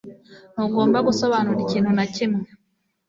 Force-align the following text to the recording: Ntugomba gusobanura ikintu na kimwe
Ntugomba 0.53 0.97
gusobanura 1.07 1.59
ikintu 1.65 1.91
na 1.97 2.05
kimwe 2.15 2.47